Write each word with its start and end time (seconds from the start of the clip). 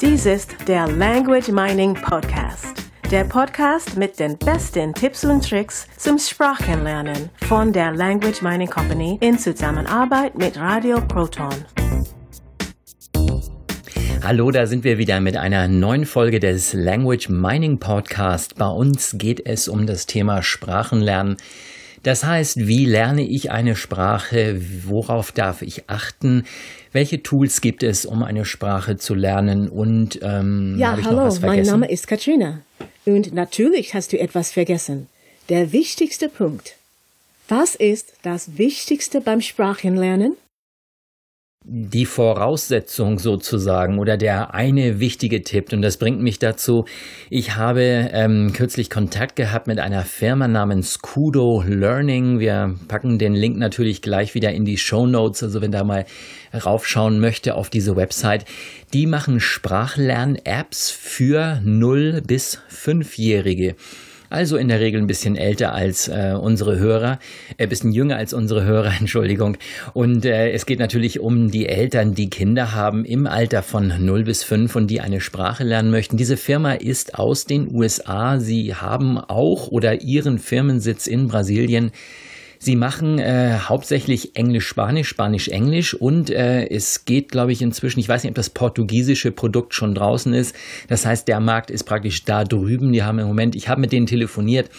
Dies 0.00 0.26
ist 0.26 0.56
der 0.66 0.88
Language 0.88 1.50
Mining 1.50 1.94
Podcast. 1.94 2.74
Der 3.12 3.22
Podcast 3.22 3.96
mit 3.96 4.18
den 4.18 4.36
besten 4.36 4.92
Tipps 4.92 5.24
und 5.24 5.48
Tricks 5.48 5.86
zum 5.96 6.18
Sprachenlernen 6.18 7.30
von 7.46 7.72
der 7.72 7.92
Language 7.92 8.42
Mining 8.42 8.68
Company 8.68 9.18
in 9.20 9.38
Zusammenarbeit 9.38 10.36
mit 10.36 10.58
Radio 10.58 11.00
Proton. 11.00 11.54
Hallo, 14.24 14.50
da 14.50 14.66
sind 14.66 14.82
wir 14.82 14.98
wieder 14.98 15.20
mit 15.20 15.36
einer 15.36 15.68
neuen 15.68 16.06
Folge 16.06 16.40
des 16.40 16.72
Language 16.72 17.28
Mining 17.28 17.78
Podcast. 17.78 18.56
Bei 18.56 18.68
uns 18.68 19.14
geht 19.16 19.46
es 19.46 19.68
um 19.68 19.86
das 19.86 20.06
Thema 20.06 20.42
Sprachenlernen. 20.42 21.36
Das 22.04 22.22
heißt, 22.22 22.68
wie 22.68 22.84
lerne 22.84 23.22
ich 23.22 23.50
eine 23.50 23.76
Sprache? 23.76 24.60
Worauf 24.84 25.32
darf 25.32 25.62
ich 25.62 25.88
achten? 25.88 26.44
Welche 26.92 27.22
Tools 27.22 27.62
gibt 27.62 27.82
es, 27.82 28.04
um 28.04 28.22
eine 28.22 28.44
Sprache 28.44 28.98
zu 28.98 29.14
lernen? 29.14 29.68
Und 29.68 30.20
ähm, 30.22 30.76
ja, 30.78 30.98
hallo, 31.02 31.34
mein 31.40 31.62
Name 31.62 31.90
ist 31.90 32.06
Katrina. 32.06 32.60
Und 33.06 33.32
natürlich 33.32 33.94
hast 33.94 34.12
du 34.12 34.20
etwas 34.20 34.52
vergessen. 34.52 35.08
Der 35.48 35.72
wichtigste 35.72 36.28
Punkt. 36.28 36.76
Was 37.48 37.74
ist 37.74 38.12
das 38.22 38.58
Wichtigste 38.58 39.22
beim 39.22 39.40
Sprachenlernen? 39.40 40.36
Die 41.66 42.04
Voraussetzung 42.04 43.18
sozusagen 43.18 43.98
oder 43.98 44.18
der 44.18 44.52
eine 44.52 45.00
wichtige 45.00 45.42
Tipp. 45.42 45.72
Und 45.72 45.80
das 45.80 45.96
bringt 45.96 46.20
mich 46.20 46.38
dazu, 46.38 46.84
ich 47.30 47.56
habe 47.56 48.10
ähm, 48.12 48.52
kürzlich 48.52 48.90
Kontakt 48.90 49.34
gehabt 49.34 49.66
mit 49.66 49.78
einer 49.78 50.02
Firma 50.02 50.46
namens 50.46 50.98
Kudo 50.98 51.64
Learning. 51.66 52.38
Wir 52.38 52.74
packen 52.88 53.18
den 53.18 53.34
Link 53.34 53.56
natürlich 53.56 54.02
gleich 54.02 54.34
wieder 54.34 54.52
in 54.52 54.66
die 54.66 54.76
Show 54.76 55.06
Notes, 55.06 55.42
also 55.42 55.62
wenn 55.62 55.72
da 55.72 55.84
mal 55.84 56.04
raufschauen 56.52 57.18
möchte 57.18 57.54
auf 57.54 57.70
diese 57.70 57.96
Website. 57.96 58.44
Die 58.92 59.06
machen 59.06 59.40
Sprachlern-Apps 59.40 60.90
für 60.90 61.60
0 61.64 62.20
bis 62.26 62.58
5-Jährige 62.70 63.74
also 64.34 64.56
in 64.56 64.68
der 64.68 64.80
Regel 64.80 65.00
ein 65.00 65.06
bisschen 65.06 65.36
älter 65.36 65.72
als 65.72 66.08
äh, 66.08 66.34
unsere 66.38 66.78
Hörer, 66.78 67.18
ein 67.50 67.54
äh, 67.56 67.66
bisschen 67.66 67.92
jünger 67.92 68.16
als 68.16 68.34
unsere 68.34 68.64
Hörer, 68.64 68.92
Entschuldigung. 69.00 69.56
Und 69.94 70.24
äh, 70.24 70.50
es 70.50 70.66
geht 70.66 70.80
natürlich 70.80 71.20
um 71.20 71.50
die 71.50 71.66
Eltern, 71.66 72.14
die 72.14 72.28
Kinder 72.28 72.74
haben 72.74 73.04
im 73.04 73.26
Alter 73.26 73.62
von 73.62 73.92
0 74.04 74.24
bis 74.24 74.42
5 74.42 74.74
und 74.76 74.88
die 74.88 75.00
eine 75.00 75.20
Sprache 75.20 75.64
lernen 75.64 75.90
möchten. 75.90 76.16
Diese 76.16 76.36
Firma 76.36 76.72
ist 76.72 77.18
aus 77.18 77.44
den 77.44 77.74
USA. 77.74 78.38
Sie 78.38 78.74
haben 78.74 79.18
auch 79.18 79.68
oder 79.68 80.02
ihren 80.02 80.38
Firmensitz 80.38 81.06
in 81.06 81.28
Brasilien. 81.28 81.92
Sie 82.64 82.76
machen 82.76 83.18
äh, 83.18 83.58
hauptsächlich 83.58 84.36
Englisch-Spanisch, 84.36 85.08
Spanisch-Englisch 85.08 85.92
und 85.92 86.30
äh, 86.30 86.66
es 86.66 87.04
geht, 87.04 87.30
glaube 87.30 87.52
ich, 87.52 87.60
inzwischen, 87.60 88.00
ich 88.00 88.08
weiß 88.08 88.22
nicht, 88.22 88.30
ob 88.30 88.36
das 88.36 88.48
portugiesische 88.48 89.32
Produkt 89.32 89.74
schon 89.74 89.94
draußen 89.94 90.32
ist. 90.32 90.56
Das 90.88 91.04
heißt, 91.04 91.28
der 91.28 91.40
Markt 91.40 91.70
ist 91.70 91.84
praktisch 91.84 92.24
da 92.24 92.42
drüben. 92.42 92.94
Die 92.94 93.02
haben 93.02 93.18
im 93.18 93.26
Moment, 93.26 93.54
ich 93.54 93.68
habe 93.68 93.82
mit 93.82 93.92
denen 93.92 94.06
telefoniert. 94.06 94.70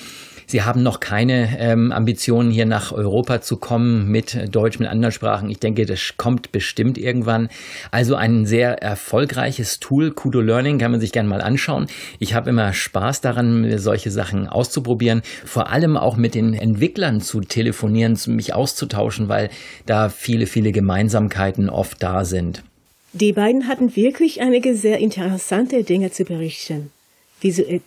Sie 0.47 0.61
haben 0.61 0.83
noch 0.83 0.99
keine 0.99 1.57
ähm, 1.59 1.91
Ambitionen, 1.91 2.51
hier 2.51 2.65
nach 2.65 2.91
Europa 2.91 3.41
zu 3.41 3.57
kommen 3.57 4.09
mit 4.09 4.53
Deutsch, 4.53 4.79
mit 4.79 4.87
anderen 4.87 5.11
Sprachen. 5.11 5.49
Ich 5.49 5.59
denke, 5.59 5.85
das 5.85 6.13
kommt 6.17 6.51
bestimmt 6.51 6.97
irgendwann. 6.97 7.49
Also 7.91 8.15
ein 8.15 8.45
sehr 8.45 8.81
erfolgreiches 8.81 9.79
Tool. 9.79 10.11
Kudo 10.11 10.41
Learning 10.41 10.77
kann 10.77 10.91
man 10.91 10.99
sich 10.99 11.11
gerne 11.11 11.29
mal 11.29 11.41
anschauen. 11.41 11.87
Ich 12.19 12.33
habe 12.33 12.49
immer 12.49 12.73
Spaß 12.73 13.21
daran, 13.21 13.77
solche 13.77 14.11
Sachen 14.11 14.47
auszuprobieren. 14.47 15.21
Vor 15.45 15.69
allem 15.69 15.97
auch 15.97 16.17
mit 16.17 16.35
den 16.35 16.53
Entwicklern 16.53 17.21
zu 17.21 17.41
telefonieren, 17.41 18.17
mich 18.27 18.53
auszutauschen, 18.53 19.29
weil 19.29 19.49
da 19.85 20.09
viele, 20.09 20.45
viele 20.45 20.71
Gemeinsamkeiten 20.71 21.69
oft 21.69 22.01
da 22.01 22.25
sind. 22.25 22.63
Die 23.13 23.31
beiden 23.31 23.67
hatten 23.67 23.95
wirklich 23.95 24.41
einige 24.41 24.75
sehr 24.75 24.99
interessante 24.99 25.83
Dinge 25.83 26.11
zu 26.11 26.25
berichten, 26.25 26.91
wie, 27.39 27.81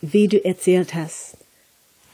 wie 0.00 0.28
du 0.28 0.44
erzählt 0.44 0.94
hast. 0.94 1.36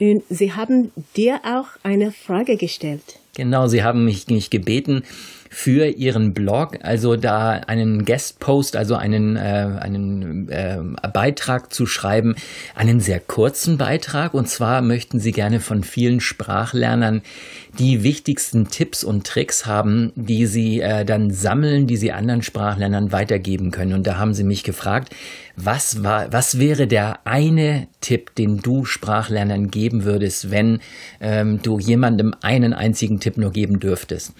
Und 0.00 0.22
Sie 0.28 0.52
haben 0.52 0.92
dir 1.16 1.40
auch 1.44 1.66
eine 1.82 2.12
Frage 2.12 2.56
gestellt. 2.56 3.02
Genau, 3.34 3.66
Sie 3.66 3.82
haben 3.82 4.04
mich, 4.04 4.26
mich 4.28 4.50
gebeten, 4.50 5.02
für 5.50 5.86
ihren 5.86 6.34
Blog, 6.34 6.78
also 6.82 7.16
da 7.16 7.50
einen 7.50 8.04
Guest-Post, 8.04 8.76
also 8.76 8.94
einen, 8.94 9.36
äh, 9.36 9.40
einen 9.80 10.48
äh, 10.48 10.78
Beitrag 11.12 11.72
zu 11.72 11.86
schreiben, 11.86 12.34
einen 12.74 13.00
sehr 13.00 13.20
kurzen 13.20 13.78
Beitrag. 13.78 14.34
Und 14.34 14.48
zwar 14.48 14.82
möchten 14.82 15.20
sie 15.20 15.32
gerne 15.32 15.60
von 15.60 15.82
vielen 15.82 16.20
Sprachlernern 16.20 17.22
die 17.78 18.02
wichtigsten 18.02 18.68
Tipps 18.68 19.04
und 19.04 19.26
Tricks 19.26 19.66
haben, 19.66 20.12
die 20.16 20.46
sie 20.46 20.80
äh, 20.80 21.04
dann 21.04 21.30
sammeln, 21.30 21.86
die 21.86 21.96
sie 21.96 22.12
anderen 22.12 22.42
Sprachlernern 22.42 23.12
weitergeben 23.12 23.70
können. 23.70 23.92
Und 23.92 24.06
da 24.06 24.18
haben 24.18 24.34
sie 24.34 24.44
mich 24.44 24.64
gefragt, 24.64 25.14
was 25.54 26.02
war, 26.02 26.32
was 26.32 26.58
wäre 26.58 26.86
der 26.86 27.26
eine 27.26 27.88
Tipp, 28.00 28.34
den 28.36 28.58
du 28.58 28.84
Sprachlernern 28.84 29.70
geben 29.70 30.04
würdest, 30.04 30.50
wenn 30.50 30.80
ähm, 31.20 31.60
du 31.62 31.78
jemandem 31.78 32.34
einen 32.42 32.72
einzigen 32.72 33.20
Tipp 33.20 33.36
nur 33.36 33.52
geben 33.52 33.80
dürftest? 33.80 34.32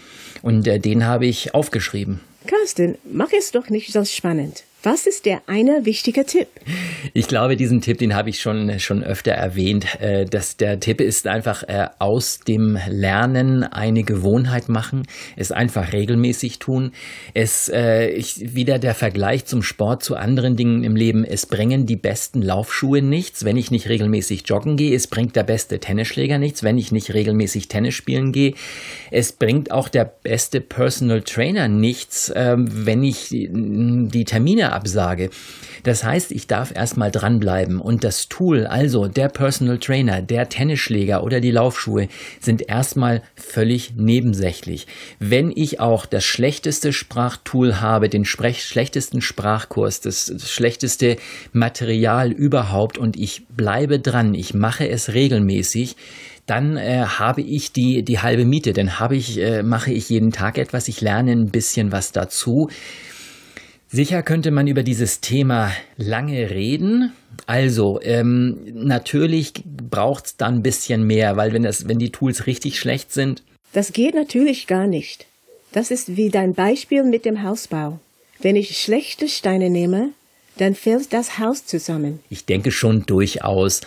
Und 0.42 0.66
äh, 0.68 0.78
den 0.78 0.97
habe 1.06 1.26
ich 1.26 1.54
aufgeschrieben. 1.54 2.20
Carsten, 2.46 2.96
mach 3.04 3.32
es 3.32 3.50
doch 3.50 3.68
nicht 3.68 3.92
so 3.92 4.04
spannend. 4.04 4.64
Was 4.90 5.06
ist 5.06 5.26
der 5.26 5.42
eine 5.46 5.84
wichtige 5.84 6.24
Tipp? 6.24 6.48
Ich 7.12 7.28
glaube, 7.28 7.56
diesen 7.56 7.82
Tipp, 7.82 7.98
den 7.98 8.14
habe 8.14 8.30
ich 8.30 8.40
schon, 8.40 8.80
schon 8.80 9.04
öfter 9.04 9.32
erwähnt. 9.32 10.00
Äh, 10.00 10.24
dass 10.24 10.56
der 10.56 10.80
Tipp 10.80 11.02
ist 11.02 11.26
einfach 11.26 11.62
äh, 11.64 11.88
aus 11.98 12.40
dem 12.40 12.78
Lernen 12.88 13.64
eine 13.64 14.02
Gewohnheit 14.02 14.70
machen, 14.70 15.02
es 15.36 15.52
einfach 15.52 15.92
regelmäßig 15.92 16.58
tun. 16.58 16.92
Es 17.34 17.68
äh, 17.68 18.18
wieder 18.38 18.78
der 18.78 18.94
Vergleich 18.94 19.44
zum 19.44 19.62
Sport 19.62 20.02
zu 20.02 20.16
anderen 20.16 20.56
Dingen 20.56 20.82
im 20.84 20.96
Leben. 20.96 21.22
Es 21.22 21.44
bringen 21.44 21.84
die 21.84 21.96
besten 21.96 22.40
Laufschuhe 22.40 23.02
nichts, 23.02 23.44
wenn 23.44 23.58
ich 23.58 23.70
nicht 23.70 23.90
regelmäßig 23.90 24.44
joggen 24.46 24.78
gehe. 24.78 24.96
Es 24.96 25.06
bringt 25.06 25.36
der 25.36 25.44
beste 25.44 25.80
Tennisschläger 25.80 26.38
nichts, 26.38 26.62
wenn 26.62 26.78
ich 26.78 26.92
nicht 26.92 27.12
regelmäßig 27.12 27.68
Tennis 27.68 27.94
spielen 27.94 28.32
gehe. 28.32 28.54
Es 29.10 29.32
bringt 29.32 29.70
auch 29.70 29.90
der 29.90 30.06
beste 30.06 30.62
Personal 30.62 31.20
Trainer 31.20 31.68
nichts, 31.68 32.32
ähm, 32.34 32.66
wenn 32.86 33.04
ich 33.04 33.28
die 33.28 34.24
Termine 34.24 34.77
Absage. 34.78 35.30
Das 35.82 36.04
heißt, 36.04 36.32
ich 36.32 36.46
darf 36.46 36.74
erstmal 36.74 37.10
dranbleiben 37.10 37.80
und 37.80 38.04
das 38.04 38.28
Tool, 38.28 38.66
also 38.66 39.08
der 39.08 39.28
Personal 39.28 39.78
Trainer, 39.78 40.22
der 40.22 40.48
Tennisschläger 40.48 41.22
oder 41.24 41.40
die 41.40 41.50
Laufschuhe, 41.50 42.08
sind 42.40 42.68
erstmal 42.68 43.22
völlig 43.34 43.94
nebensächlich. 43.96 44.86
Wenn 45.18 45.52
ich 45.54 45.80
auch 45.80 46.06
das 46.06 46.24
schlechteste 46.24 46.92
Sprachtool 46.92 47.80
habe, 47.80 48.08
den 48.08 48.24
schlechtesten 48.24 49.20
Sprachkurs, 49.20 50.00
das 50.00 50.32
schlechteste 50.46 51.16
Material 51.52 52.32
überhaupt 52.32 52.98
und 52.98 53.16
ich 53.16 53.46
bleibe 53.48 53.98
dran, 53.98 54.34
ich 54.34 54.54
mache 54.54 54.88
es 54.88 55.14
regelmäßig, 55.14 55.96
dann 56.48 56.78
äh, 56.78 57.04
habe 57.04 57.42
ich 57.42 57.72
die, 57.72 58.02
die 58.02 58.20
halbe 58.20 58.44
Miete. 58.44 58.72
Dann 58.72 58.98
habe 58.98 59.16
ich, 59.16 59.38
äh, 59.38 59.62
mache 59.62 59.92
ich 59.92 60.08
jeden 60.08 60.32
Tag 60.32 60.56
etwas, 60.56 60.88
ich 60.88 61.00
lerne 61.00 61.32
ein 61.32 61.50
bisschen 61.50 61.92
was 61.92 62.10
dazu. 62.12 62.70
Sicher 63.90 64.22
könnte 64.22 64.50
man 64.50 64.66
über 64.66 64.82
dieses 64.82 65.20
Thema 65.20 65.72
lange 65.96 66.50
reden. 66.50 67.12
Also, 67.46 68.00
ähm, 68.02 68.58
natürlich 68.74 69.54
braucht 69.64 70.26
es 70.26 70.36
dann 70.36 70.56
ein 70.56 70.62
bisschen 70.62 71.06
mehr, 71.06 71.36
weil 71.36 71.54
wenn, 71.54 71.62
das, 71.62 71.88
wenn 71.88 71.98
die 71.98 72.12
Tools 72.12 72.46
richtig 72.46 72.78
schlecht 72.78 73.12
sind. 73.12 73.42
Das 73.72 73.92
geht 73.92 74.14
natürlich 74.14 74.66
gar 74.66 74.86
nicht. 74.86 75.26
Das 75.72 75.90
ist 75.90 76.16
wie 76.16 76.28
dein 76.28 76.54
Beispiel 76.54 77.02
mit 77.02 77.24
dem 77.24 77.42
Hausbau. 77.42 77.98
Wenn 78.40 78.56
ich 78.56 78.78
schlechte 78.78 79.28
Steine 79.28 79.70
nehme, 79.70 80.10
dann 80.58 80.74
fällt 80.74 81.12
das 81.12 81.38
Haus 81.38 81.64
zusammen. 81.64 82.20
Ich 82.28 82.44
denke 82.44 82.70
schon 82.72 83.06
durchaus. 83.06 83.80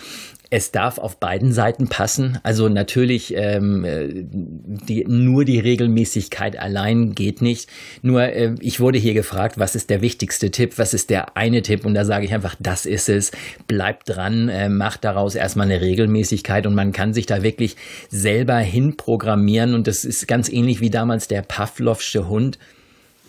Es 0.53 0.71
darf 0.71 0.97
auf 0.97 1.17
beiden 1.17 1.53
Seiten 1.53 1.87
passen. 1.87 2.37
Also 2.43 2.67
natürlich, 2.67 3.33
ähm, 3.37 3.85
äh, 3.85 4.09
die, 4.11 5.05
nur 5.07 5.45
die 5.45 5.59
Regelmäßigkeit 5.59 6.59
allein 6.59 7.15
geht 7.15 7.41
nicht. 7.41 7.69
Nur 8.01 8.23
äh, 8.23 8.55
ich 8.59 8.81
wurde 8.81 8.97
hier 8.97 9.13
gefragt, 9.13 9.59
was 9.59 9.75
ist 9.75 9.89
der 9.89 10.01
wichtigste 10.01 10.51
Tipp, 10.51 10.73
was 10.77 10.93
ist 10.93 11.09
der 11.09 11.37
eine 11.37 11.61
Tipp? 11.61 11.85
Und 11.85 11.93
da 11.93 12.03
sage 12.03 12.25
ich 12.25 12.33
einfach, 12.33 12.57
das 12.59 12.85
ist 12.85 13.07
es. 13.07 13.31
Bleibt 13.67 14.09
dran, 14.09 14.49
äh, 14.49 14.67
macht 14.67 15.05
daraus 15.05 15.35
erstmal 15.35 15.67
eine 15.67 15.79
Regelmäßigkeit 15.79 16.67
und 16.67 16.75
man 16.75 16.91
kann 16.91 17.13
sich 17.13 17.25
da 17.25 17.43
wirklich 17.43 17.77
selber 18.09 18.57
hinprogrammieren. 18.57 19.73
Und 19.73 19.87
das 19.87 20.03
ist 20.03 20.27
ganz 20.27 20.49
ähnlich 20.49 20.81
wie 20.81 20.89
damals 20.89 21.29
der 21.29 21.43
Pavlovsche 21.43 22.27
Hund. 22.27 22.59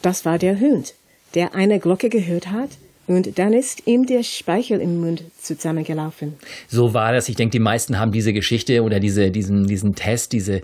Das 0.02 0.24
war 0.24 0.38
der 0.38 0.58
Hund, 0.58 0.94
der 1.36 1.54
eine 1.54 1.78
Glocke 1.78 2.08
gehört 2.08 2.50
hat 2.50 2.70
und 3.06 3.38
dann 3.38 3.52
ist 3.52 3.86
ihm 3.86 4.06
der 4.06 4.22
Speichel 4.22 4.80
im 4.80 5.00
Mund 5.00 5.24
zusammengelaufen. 5.40 6.34
So 6.68 6.94
war 6.94 7.12
das. 7.12 7.28
Ich 7.28 7.36
denke, 7.36 7.52
die 7.52 7.58
meisten 7.58 7.98
haben 7.98 8.12
diese 8.12 8.32
Geschichte 8.32 8.82
oder 8.82 9.00
diese, 9.00 9.30
diesen, 9.30 9.66
diesen 9.66 9.94
Test, 9.94 10.32
diese 10.32 10.62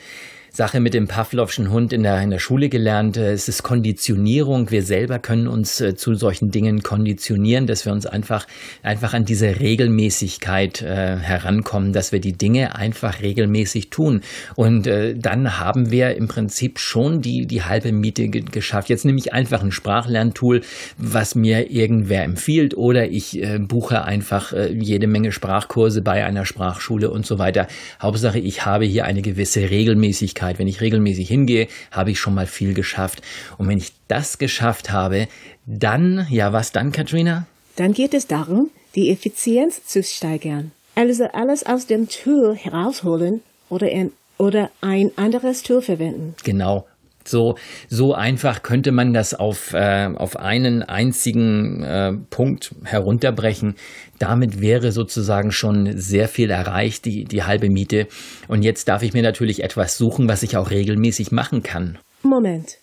Sache 0.59 0.81
mit 0.81 0.93
dem 0.93 1.07
Pavlovschen 1.07 1.71
Hund 1.71 1.93
in 1.93 2.03
der, 2.03 2.21
in 2.21 2.31
der 2.31 2.41
Schule 2.41 2.69
gelernt. 2.69 3.17
Äh, 3.17 3.31
es 3.31 3.49
ist 3.49 3.63
Konditionierung. 3.63 4.73
Wir 4.73 4.83
selber 4.83 5.21
können 5.21 5.47
uns 5.47 5.81
äh, 5.81 5.95
zu 5.95 6.15
solchen 6.15 6.51
Dingen 6.51 6.83
konditionieren, 6.83 7.69
dass 7.69 7.87
wir 7.87 7.93
uns 7.93 8.07
einfach, 8.07 8.45
einfach 8.83 9.15
an 9.15 9.25
diese 9.25 9.61
Regelmäßigkeit 9.61 10.83
äh, 10.83 11.17
herankommen, 11.19 11.93
dass 11.93 12.11
wir 12.11 12.19
die 12.19 12.33
Dinge 12.33 12.75
einfach 12.75 13.23
regelmäßig 13.23 13.91
tun. 13.91 14.23
Und 14.57 14.89
äh, 14.89 15.15
dann 15.17 15.61
haben 15.61 15.93
wir 15.93 16.17
im 16.17 16.27
Prinzip 16.27 16.81
schon 16.81 17.21
die, 17.21 17.47
die 17.47 17.63
halbe 17.63 17.93
Miete 17.93 18.27
ge 18.27 18.41
geschafft. 18.41 18.89
Jetzt 18.89 19.05
nehme 19.05 19.19
ich 19.19 19.33
einfach 19.33 19.63
ein 19.63 19.71
Sprachlerntool, 19.71 20.63
was 20.97 21.37
mir 21.37 21.71
irgendwer 21.71 22.25
empfiehlt 22.25 22.77
oder 22.77 23.09
ich 23.09 23.41
äh, 23.41 23.61
buche 23.61 24.05
einfach 24.05 24.53
äh, 24.53 24.73
jede 24.73 25.07
Menge 25.07 25.31
Sprachkurse 25.31 26.03
bei 26.03 26.25
einer 26.25 26.45
Sprachschule 26.45 27.13
und 27.13 27.27
so 27.27 27.39
weiter. 27.39 27.69
Hauptsache, 28.03 28.41
ich 28.41 28.67
habe 28.67 28.87
hier 28.87 29.05
eine 29.05 29.23
gewisse 29.23 29.71
Regelmäßigkeit. 29.71 30.48
Wenn 30.57 30.69
ich 30.69 30.81
regelmäßig 30.81 31.29
hingehe, 31.29 31.69
habe 31.91 32.13
ich 32.13 32.19
schon 32.19 32.35
mal 32.35 32.47
viel 32.47 32.73
geschafft. 32.73 33.23
Und 33.59 33.69
wenn 33.69 33.79
ich 33.79 33.93
das 34.09 34.39
geschafft 34.39 34.91
habe, 34.91 35.29
dann, 35.67 36.27
ja, 36.31 36.53
was 36.53 36.73
dann, 36.73 36.93
Katrina? 36.93 37.47
Dann 37.77 37.93
geht 37.93 38.15
es 38.15 38.27
darum, 38.27 38.71
die 38.95 39.11
Effizienz 39.11 39.85
zu 39.85 40.03
steigern. 40.03 40.73
Also 40.95 41.25
alles 41.25 41.67
aus 41.67 41.87
dem 41.87 42.09
Tool 42.09 42.57
herausholen 42.57 43.43
oder 43.69 43.87
ein, 43.89 44.13
oder 44.39 44.71
ein 44.81 45.13
anderes 45.17 45.63
Tool 45.63 45.83
verwenden. 45.83 46.35
Genau. 46.43 46.87
So, 47.29 47.57
so 47.89 48.15
einfach 48.15 48.63
könnte 48.63 48.93
man 48.93 49.13
das 49.13 49.35
auf, 49.35 49.73
äh, 49.75 50.09
auf 50.15 50.37
einen 50.37 50.83
einzigen 50.83 51.83
äh, 51.83 52.13
Punkt 52.31 52.75
herunterbrechen. 52.85 53.75
Damit 54.19 54.61
wäre 54.61 54.93
sozusagen 54.93 55.53
schon 55.53 55.99
sehr 55.99 56.29
viel 56.29 56.51
erreicht, 56.51 57.05
die, 57.05 57.25
die 57.25 57.45
halbe 57.45 57.71
Miete. 57.71 58.09
Und 58.49 58.63
jetzt 58.63 58.89
darf 58.89 59.03
ich 59.03 59.13
mir 59.13 59.23
natürlich 59.23 59.63
etwas 59.63 59.97
suchen, 59.97 60.29
was 60.29 60.43
ich 60.43 60.57
auch 60.57 60.71
regelmäßig 60.71 61.33
machen 61.33 61.63
kann. 61.63 61.99
Moment. 62.23 62.79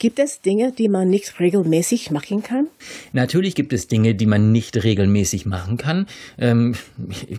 Gibt 0.00 0.18
es 0.18 0.40
Dinge, 0.40 0.72
die 0.72 0.88
man 0.88 1.10
nicht 1.10 1.40
regelmäßig 1.40 2.10
machen 2.10 2.42
kann? 2.42 2.68
Natürlich 3.12 3.54
gibt 3.54 3.74
es 3.74 3.86
Dinge, 3.86 4.14
die 4.14 4.24
man 4.24 4.50
nicht 4.50 4.82
regelmäßig 4.82 5.44
machen 5.44 5.76
kann. 5.76 6.06
Ähm, 6.38 6.74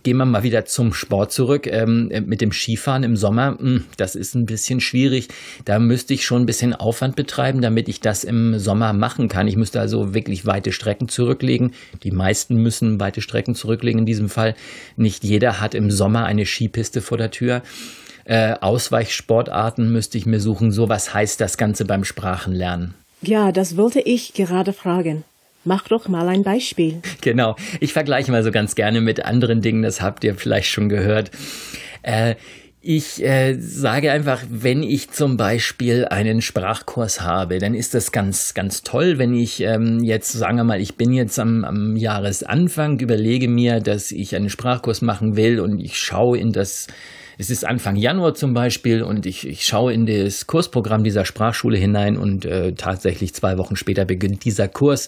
gehen 0.04 0.18
wir 0.18 0.25
mal 0.25 0.44
wieder 0.44 0.66
zum 0.66 0.94
Sport 0.94 1.31
zurück. 1.31 1.66
Ähm, 1.66 2.12
mit 2.28 2.40
dem 2.40 2.52
Skifahren 2.52 3.02
im 3.02 3.16
Sommer, 3.16 3.58
hm, 3.58 3.86
das 3.98 4.13
ist 4.13 4.36
ein 4.36 4.46
bisschen 4.46 4.80
schwierig. 4.80 5.30
Da 5.66 5.80
müsste 5.80 6.13
ich 6.13 6.24
schon 6.24 6.44
ein 6.44 6.46
bisschen 6.46 6.75
Aufwand 6.75 7.16
betreiben, 7.16 7.63
damit 7.63 7.90
ich 7.90 8.00
das 8.00 8.24
im 8.24 8.60
Sommer 8.60 8.94
machen 8.94 9.28
kann. 9.28 9.48
Ich 9.48 9.56
müsste 9.56 9.80
also 9.80 10.14
wirklich 10.14 10.46
weite 10.46 10.72
Strecken 10.72 11.10
zurücklegen. 11.10 11.74
Die 12.04 12.12
meisten 12.12 12.57
müssen 12.57 13.00
weite 13.00 13.22
Strecken 13.22 13.56
zurücklegen 13.56 14.02
in 14.02 14.06
diesem 14.06 14.30
Fall. 14.30 14.54
Nicht 14.98 15.24
jeder 15.24 15.60
hat 15.60 15.74
im 15.74 15.90
Sommer 15.90 16.25
eine 16.25 16.46
Skipiste 16.46 17.02
vor 17.02 17.18
der 17.18 17.31
Tür 17.31 17.64
äh, 18.25 18.53
Ausweichsportarten 18.59 19.91
müsste 19.91 20.18
ich 20.18 20.25
mir 20.25 20.39
suchen. 20.39 20.71
So 20.71 20.89
was 20.89 21.13
heißt 21.13 21.41
das 21.41 21.57
Ganze 21.57 21.85
beim 21.85 22.03
Sprachenlernen? 22.03 22.94
Ja, 23.21 23.51
das 23.51 23.77
wollte 23.77 24.00
ich 24.00 24.33
gerade 24.33 24.73
fragen. 24.73 25.23
Mach 25.63 25.88
doch 25.88 26.07
mal 26.07 26.27
ein 26.27 26.44
Beispiel. 26.44 27.01
Genau. 27.21 27.56
Ich 27.79 27.94
vergleiche 27.94 28.31
mal 28.31 28.44
so 28.44 28.51
ganz 28.51 28.73
gerne 28.73 29.00
mit 29.00 29.23
anderen 29.23 29.62
Dingen, 29.62 29.83
das 29.83 30.01
habt 30.01 30.23
ihr 30.23 30.33
vielleicht 30.35 30.69
schon 30.69 30.89
gehört. 30.89 31.29
Äh, 32.01 32.35
ich 32.83 33.23
äh, 33.23 33.57
sage 33.59 34.12
einfach, 34.12 34.41
wenn 34.50 34.81
ich 34.81 35.12
zum 35.12 35.38
Beispiel 35.38 36.06
einen 36.06 36.41
Sprachkurs 36.41 37.21
habe, 37.21 37.59
dann 37.59 37.75
ist 37.75 37.94
das 37.94 38.12
ganz, 38.12 38.56
ganz 38.56 38.81
toll. 38.81 39.19
Wenn 39.19 39.35
ich 39.35 39.62
ähm, 39.62 40.03
jetzt, 40.03 40.31
sagen 40.31 40.57
wir 40.57 40.63
mal, 40.63 40.81
ich 40.81 40.95
bin 40.95 41.13
jetzt 41.13 41.38
am, 41.38 41.63
am 41.63 41.95
Jahresanfang, 41.95 43.00
überlege 43.00 43.47
mir, 43.47 43.81
dass 43.81 44.12
ich 44.12 44.35
einen 44.35 44.50
Sprachkurs 44.50 45.03
machen 45.03 45.35
will 45.35 45.59
und 45.59 45.79
ich 45.79 46.00
schaue 46.00 46.39
in 46.39 46.53
das 46.53 46.88
es 47.42 47.50
ist 47.50 47.66
Anfang 47.66 47.96
Januar 47.96 48.36
zum 48.36 48.54
Beispiel 48.54 49.02
und 49.02 49.26
ich, 49.26 49.48
ich 49.48 49.66
schaue 49.66 49.92
in 49.94 50.06
das 50.06 50.46
Kursprogramm 50.46 51.04
dieser 51.04 51.26
Sprachschule 51.26 51.76
hinein 51.76 52.16
und 52.16 52.46
äh, 52.46 52.74
tatsächlich 52.74 53.34
zwei 53.34 53.58
Wochen 53.58 53.76
später 53.76 54.06
beginnt 54.06 54.46
dieser 54.46 54.68
Kurs. 54.68 55.08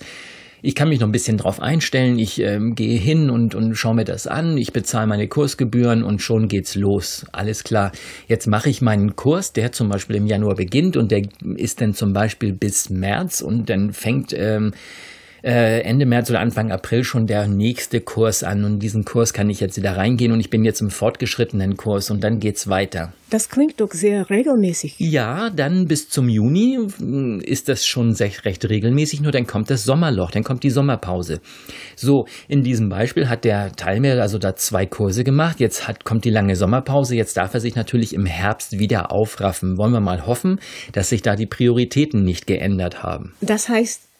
Ich 0.63 0.73
kann 0.73 0.89
mich 0.89 0.99
noch 0.99 1.07
ein 1.07 1.11
bisschen 1.11 1.37
drauf 1.37 1.61
einstellen. 1.61 2.17
Ich 2.17 2.41
ähm, 2.41 2.73
gehe 2.73 2.97
hin 2.97 3.29
und, 3.29 3.53
und 3.53 3.75
schaue 3.75 3.93
mir 3.93 4.03
das 4.03 4.25
an. 4.25 4.57
Ich 4.57 4.73
bezahle 4.73 5.05
meine 5.05 5.27
Kursgebühren 5.27 6.03
und 6.03 6.23
schon 6.23 6.47
geht's 6.47 6.73
los. 6.73 7.27
Alles 7.33 7.63
klar. 7.63 7.91
Jetzt 8.27 8.47
mache 8.47 8.71
ich 8.71 8.81
meinen 8.81 9.15
Kurs, 9.15 9.53
der 9.53 9.71
zum 9.71 9.89
Beispiel 9.89 10.15
im 10.15 10.25
Januar 10.25 10.55
beginnt 10.55 10.97
und 10.97 11.11
der 11.11 11.27
ist 11.55 11.81
dann 11.81 11.93
zum 11.93 12.13
Beispiel 12.13 12.51
bis 12.51 12.89
März 12.89 13.41
und 13.41 13.69
dann 13.69 13.93
fängt 13.93 14.33
ähm, 14.35 14.73
äh, 15.43 15.81
Ende 15.81 16.05
März 16.05 16.29
oder 16.29 16.39
Anfang 16.39 16.71
April 16.71 17.03
schon 17.03 17.27
der 17.27 17.47
nächste 17.47 17.99
Kurs 17.99 18.43
an 18.43 18.63
und 18.63 18.79
diesen 18.79 19.03
Kurs 19.03 19.33
kann 19.33 19.49
ich 19.49 19.59
jetzt 19.59 19.77
wieder 19.77 19.97
reingehen 19.97 20.31
und 20.31 20.39
ich 20.39 20.49
bin 20.49 20.63
jetzt 20.63 20.81
im 20.81 20.89
fortgeschrittenen 20.89 21.75
Kurs 21.75 22.09
und 22.09 22.23
dann 22.23 22.39
geht's 22.39 22.69
weiter. 22.69 23.13
Das 23.29 23.49
klingt 23.49 23.81
doch 23.81 23.91
sehr 23.91 24.29
regelmäßig. 24.29 24.95
Ja, 24.99 25.49
dann 25.49 25.87
bis 25.87 26.07
zum 26.07 26.29
Juni 26.29 26.77
ist 27.43 27.67
das 27.67 27.85
schon 27.85 28.13
recht 28.13 28.69
regelmäßig, 28.69 29.21
nur 29.21 29.31
dann 29.31 29.47
kommt 29.47 29.69
das 29.69 29.83
Sommerloch, 29.83 30.31
dann 30.31 30.43
kommt 30.43 30.63
die 30.63 30.69
Sommerpause. 30.69 31.41
So, 31.95 32.27
in 32.47 32.63
diesem 32.63 32.89
Beispiel 32.89 33.27
hat 33.27 33.43
der 33.43 33.71
Teilnehmer 33.73 34.21
also 34.21 34.37
da 34.37 34.55
zwei 34.55 34.85
Kurse 34.85 35.23
gemacht, 35.23 35.59
jetzt 35.59 35.87
hat, 35.87 36.05
kommt 36.05 36.25
die 36.25 36.29
lange 36.29 36.55
Sommerpause, 36.55 37.15
jetzt 37.15 37.35
darf 37.35 37.53
er 37.53 37.59
sich 37.59 37.75
natürlich 37.75 38.13
im 38.13 38.25
Herbst 38.25 38.79
wieder 38.79 39.11
aufraffen. 39.11 39.77
Wollen 39.77 39.93
wir 39.93 39.99
mal 39.99 40.25
hoffen, 40.25 40.59
dass 40.91 41.09
sich 41.09 41.21
da 41.21 41.35
die 41.35 41.47
Prioritäten 41.47 42.23
nicht 42.23 42.47
geändert 42.47 43.03
haben. 43.03 43.33
Das 43.41 43.67
heißt, 43.67 44.12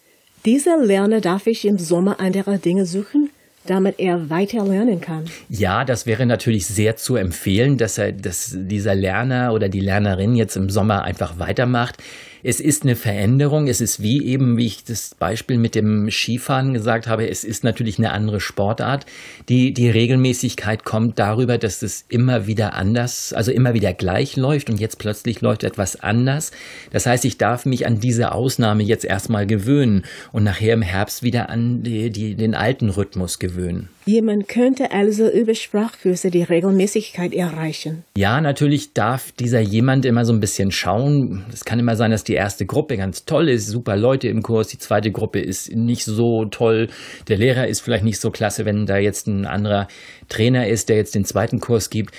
dieser 0.46 0.78
Lerner 0.78 1.22
darf 1.22 1.48
ich 1.48 1.66
im 1.66 1.78
Sommer 1.78 2.20
andere 2.20 2.58
Dinge 2.60 2.86
suchen, 2.86 3.30
damit 3.66 4.00
er 4.00 4.30
weiter 4.30 4.66
lernen 4.66 5.00
kann. 5.00 5.26
Ja, 5.50 5.86
das 5.86 6.06
wäre 6.06 6.26
natürlich 6.26 6.66
sehr 6.66 6.98
zu 6.98 7.16
empfehlen, 7.16 7.78
dass 7.78 7.98
er, 7.98 8.12
dass 8.12 8.52
dieser 8.54 8.94
Lerner 8.96 9.54
oder 9.54 9.70
die 9.70 9.80
Lernerin 9.80 10.36
jetzt 10.36 10.58
im 10.58 10.70
Sommer 10.70 11.04
einfach 11.04 11.40
weitermacht. 11.40 11.98
Es 12.46 12.60
ist 12.60 12.84
eine 12.84 12.98
Veränderung. 12.98 13.68
Es 13.68 13.80
ist 13.80 14.02
wie 14.02 14.26
eben, 14.26 14.58
wie 14.58 14.66
ich 14.66 14.84
das 14.84 15.16
Beispiel 15.18 15.58
mit 15.58 15.76
dem 15.76 16.12
Skifahren 16.12 16.74
gesagt 16.74 17.08
habe, 17.08 17.30
es 17.30 17.46
ist 17.46 17.64
natürlich 17.64 17.98
eine 17.98 18.12
andere 18.12 18.42
Sportart. 18.42 19.06
Die, 19.48 19.74
die 19.74 19.90
Regelmäßigkeit 19.90 20.84
kommt 20.84 21.20
darüber, 21.20 21.58
dass 21.58 21.82
es 21.82 22.04
immer 22.10 22.46
wieder 22.46 22.74
anders, 22.74 23.32
also 23.32 23.52
immer 23.54 23.74
wieder 23.74 23.94
gleich 23.94 24.36
läuft 24.36 24.70
und 24.70 24.82
jetzt 24.82 25.00
plötzlich 25.00 25.40
läuft 25.40 25.64
etwas 25.64 26.02
anders. 26.02 26.52
Das 26.92 27.06
heißt, 27.06 27.24
ich 27.24 27.38
darf 27.38 27.66
mich 27.66 27.88
an 27.88 28.02
diese 28.02 28.34
Ausnahme 28.34 28.84
jetzt 28.84 29.06
erstmal 29.06 29.48
gewöhnen 29.48 30.04
und 30.34 30.44
nachher 30.44 30.74
im 30.74 30.82
Herbst 30.82 31.24
wieder 31.24 31.50
an 31.50 31.82
die, 31.84 32.10
die, 32.10 32.36
den 32.36 32.56
alten 32.56 32.90
Rhythmus 32.90 33.40
gewöhnen. 33.40 33.88
Jemand 34.06 34.50
könnte 34.50 34.92
also 34.92 35.30
über 35.30 35.56
Sprachkurse 35.56 36.30
die 36.30 36.44
Regelmäßigkeit 36.44 37.34
erreichen. 37.34 38.04
Ja, 38.18 38.42
natürlich 38.42 38.94
darf 38.94 39.32
dieser 39.32 39.62
jemand 39.62 40.06
immer 40.06 40.26
so 40.26 40.34
ein 40.34 40.42
bisschen 40.42 40.72
schauen. 40.72 41.46
Es 41.54 41.64
kann 41.64 41.80
immer 41.80 41.96
sein, 41.96 42.12
dass 42.12 42.26
die 42.26 42.33
erste 42.34 42.66
Gruppe 42.66 42.98
ganz 42.98 43.26
toll 43.26 43.50
ist, 43.50 43.68
super 43.68 43.96
Leute 43.96 44.28
im 44.28 44.44
Kurs, 44.44 44.68
die 44.68 44.78
zweite 44.78 45.12
Gruppe 45.12 45.40
ist 45.40 45.74
nicht 45.74 46.06
so 46.06 46.46
toll, 46.46 46.90
der 47.28 47.38
Lehrer 47.38 47.68
ist 47.68 47.82
vielleicht 47.82 48.04
nicht 48.04 48.20
so 48.20 48.32
klasse, 48.32 48.66
wenn 48.66 48.86
da 48.86 48.98
jetzt 48.98 49.28
ein 49.28 49.46
anderer 49.46 49.88
Trainer 50.30 50.68
ist, 50.68 50.90
der 50.90 50.98
jetzt 50.98 51.16
den 51.16 51.26
zweiten 51.26 51.60
Kurs 51.60 51.90
gibt 51.90 52.14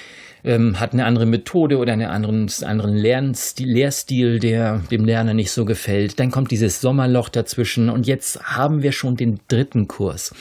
ähm, 0.45 0.79
hat 0.79 0.93
eine 0.93 1.07
andere 1.07 1.27
Methode 1.27 1.79
oder 1.79 1.93
einen 1.93 2.09
anderen, 2.09 2.51
anderen 2.63 2.95
Lernstil, 2.95 3.69
Lehrstil, 3.69 4.39
der 4.39 4.83
dem 4.91 5.05
Lerner 5.05 5.35
nicht 5.35 5.51
so 5.51 5.65
gefällt. 5.65 6.21
Dann 6.21 6.31
kommt 6.31 6.51
dieses 6.51 6.81
Sommerloch 6.81 7.29
dazwischen 7.31 7.89
und 7.89 8.07
jetzt 8.07 8.43
haben 8.43 8.83
wir 8.83 8.93
schon 8.93 9.17
den 9.17 9.41
dritten 9.49 9.89
Kurs. 9.89 10.35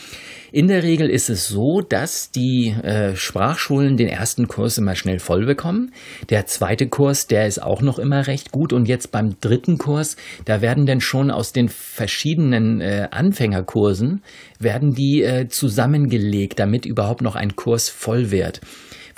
In 0.51 0.67
der 0.67 0.83
Regel 0.83 1.09
ist 1.09 1.31
es 1.31 1.47
so, 1.47 1.81
dass 1.81 2.29
die 2.29 2.67
äh, 2.67 3.15
Sprachschulen 3.15 3.97
den 3.97 4.07
ersten 4.07 4.47
Kurs 4.47 4.77
immer 4.77 4.93
schnell 4.93 5.17
voll 5.17 5.47
bekommen. 5.47 5.91
Der 6.29 6.45
zweite 6.45 6.87
Kurs, 6.87 7.25
der 7.25 7.47
ist 7.47 7.63
auch 7.63 7.81
noch 7.81 7.97
immer 7.97 8.27
recht 8.27 8.51
gut. 8.51 8.71
Und 8.71 8.87
jetzt 8.87 9.11
beim 9.11 9.39
dritten 9.41 9.79
Kurs, 9.79 10.15
da 10.45 10.61
werden 10.61 10.85
dann 10.85 11.01
schon 11.01 11.31
aus 11.31 11.53
den 11.53 11.69
verschiedenen 11.69 12.81
äh, 12.81 13.07
Anfängerkursen, 13.09 14.21
werden 14.59 14.93
die 14.93 15.23
äh, 15.23 15.47
zusammengelegt, 15.47 16.59
damit 16.59 16.85
überhaupt 16.85 17.23
noch 17.23 17.35
ein 17.35 17.55
Kurs 17.55 17.89
voll 17.89 18.29
wird 18.29 18.61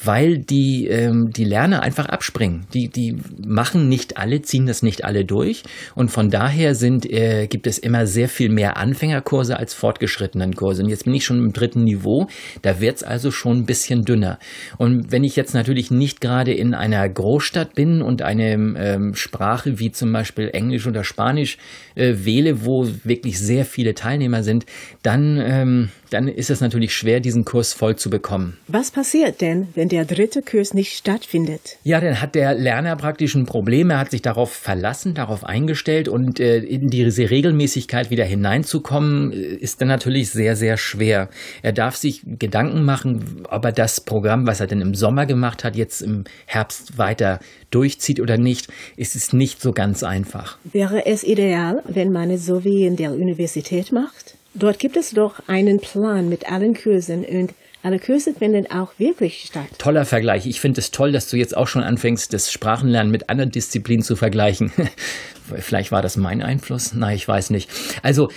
weil 0.04 0.38
die, 0.38 0.88
ähm, 0.88 1.30
die 1.36 1.46
Lerner 1.46 1.82
einfach 1.84 2.08
abspringen. 2.08 2.66
Die, 2.74 2.90
die 2.90 3.18
machen 3.46 3.88
nicht 3.88 4.18
alle, 4.18 4.42
ziehen 4.42 4.66
das 4.66 4.84
nicht 4.84 5.04
alle 5.04 5.26
durch. 5.26 5.64
Und 5.96 6.10
von 6.10 6.30
daher 6.30 6.76
sind, 6.76 7.10
äh, 7.12 7.48
gibt 7.48 7.68
es 7.68 7.78
immer 7.78 8.06
sehr 8.06 8.28
viel 8.28 8.50
mehr 8.50 8.78
Anfängerkurse 8.78 9.58
als 9.58 9.74
fortgeschrittenen 9.74 10.54
Kurse. 10.56 10.84
Und 10.84 10.90
jetzt 10.90 11.06
bin 11.06 11.14
ich 11.14 11.26
schon 11.26 11.40
im 11.40 11.54
dritten 11.54 11.84
Niveau. 11.84 12.28
Da 12.62 12.80
wird's 12.80 13.04
also 13.04 13.32
schon 13.32 13.60
ein 13.60 13.66
bisschen 13.66 14.04
dünner. 14.04 14.40
Und 14.78 15.12
wenn 15.12 15.24
ich 15.24 15.36
jetzt 15.36 15.54
natürlich 15.54 15.92
nicht 15.92 16.22
gerade 16.22 16.54
in 16.54 16.74
einer 16.74 17.08
Großstadt 17.08 17.76
bin 17.76 18.02
und 18.02 18.22
eine 18.22 18.54
ähm, 18.54 19.14
Sprache 19.14 19.80
wie 19.80 19.92
zum 19.92 20.12
Beispiel 20.12 20.50
Englisch 20.54 20.88
oder 20.88 21.04
Spanisch 21.04 21.58
äh, 21.96 22.14
wähle, 22.18 22.66
wo 22.66 22.88
wirklich 23.04 23.40
sehr 23.40 23.66
viele 23.66 23.94
Teilnehmer 23.94 24.44
sind, 24.44 24.66
dann, 25.04 25.38
ähm, 25.38 25.90
dann 26.16 26.30
ist 26.30 26.50
es 26.50 26.62
natürlich 26.62 26.94
schwer, 26.94 27.20
diesen 27.20 27.44
Kurs 27.44 27.74
voll 27.74 27.98
zu 27.98 28.10
bekommen. 28.10 28.58
Was 28.70 28.90
passiert 28.90 29.42
denn, 29.42 29.68
wenn 29.76 29.90
der 29.90 30.06
dritte 30.06 30.42
Kurs 30.42 30.74
nicht 30.74 30.94
stattfindet? 30.94 31.78
Ja, 31.84 32.00
dann 32.00 32.22
hat 32.22 32.36
der 32.36 32.54
Lerner 32.54 32.96
praktisch 32.96 33.36
ein 33.36 33.46
Problem. 33.46 33.90
Er 33.90 34.00
hat 34.00 34.12
sich 34.12 34.22
darauf 34.22 34.54
verlassen, 34.54 35.14
darauf 35.14 35.44
eingestellt 35.44 36.08
und 36.08 36.40
äh, 36.40 36.60
in 36.60 36.88
diese 36.88 37.30
Regelmäßigkeit 37.30 38.12
wieder 38.12 38.24
hineinzukommen, 38.24 39.34
äh, 39.34 39.36
ist 39.36 39.82
dann 39.82 39.90
natürlich 39.90 40.30
sehr, 40.30 40.56
sehr 40.56 40.78
schwer. 40.78 41.28
Er 41.62 41.74
darf 41.74 41.98
sich 41.98 42.22
Gedanken 42.26 42.86
machen, 42.86 43.44
ob 43.50 43.66
er 43.66 43.74
das 43.74 44.00
Programm, 44.00 44.48
was 44.48 44.62
er 44.62 44.68
denn 44.68 44.80
im 44.80 44.96
Sommer 44.96 45.26
gemacht 45.26 45.66
hat, 45.66 45.76
jetzt 45.76 46.02
im 46.02 46.24
Herbst 46.46 46.98
weiter 46.98 47.40
durchzieht 47.72 48.22
oder 48.22 48.38
nicht. 48.38 48.70
Es 48.96 49.16
ist 49.16 49.34
nicht 49.34 49.62
so 49.62 49.74
ganz 49.74 50.02
einfach. 50.02 50.58
Wäre 50.64 51.06
es 51.06 51.26
ideal, 51.26 51.84
wenn 51.86 52.14
man 52.14 52.32
es 52.32 52.46
so 52.46 52.64
wie 52.64 52.86
in 52.86 52.96
der 52.96 53.12
Universität 53.12 53.92
macht? 53.92 54.35
Dort 54.56 54.80
gibt 54.80 54.96
es 54.96 55.12
doch 55.12 55.42
einen 55.48 55.80
Plan 55.80 56.30
mit 56.30 56.50
allen 56.50 56.74
Kursen 56.74 57.26
und 57.26 57.54
alle 57.84 58.00
Kurse 58.00 58.34
finden 58.34 58.66
auch 58.72 58.98
wirklich 58.98 59.44
statt. 59.46 59.68
Toller 59.78 60.06
Vergleich. 60.06 60.48
Ich 60.48 60.60
finde 60.60 60.80
es 60.80 60.90
toll, 60.90 61.12
dass 61.12 61.30
du 61.30 61.38
jetzt 61.38 61.56
auch 61.56 61.68
schon 61.68 61.84
anfängst, 61.84 62.34
das 62.34 62.52
Sprachenlernen 62.52 63.12
mit 63.12 63.30
anderen 63.30 63.52
Disziplinen 63.52 64.02
zu 64.02 64.16
vergleichen. 64.16 64.72
Vielleicht 65.60 65.92
war 65.92 66.02
das 66.02 66.18
mein 66.18 66.42
Einfluss? 66.42 66.94
Nein, 66.94 67.16
ich 67.16 67.28
weiß 67.28 67.52
nicht. 67.52 67.70
Also 68.02 68.30